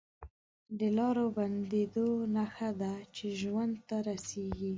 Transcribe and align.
د 0.79 0.81
لارو 0.97 1.25
بندېدو 1.37 2.07
نښه 2.35 2.69
ده 2.81 2.93
چې 3.15 3.25
ژوند 3.39 3.75
ته 3.87 3.95
رسېږي 4.09 4.69